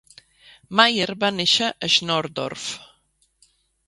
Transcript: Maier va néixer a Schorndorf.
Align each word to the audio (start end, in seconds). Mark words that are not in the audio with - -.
Maier 0.77 1.07
va 1.23 1.29
néixer 1.39 1.67
a 1.71 1.89
Schorndorf. 1.97 2.65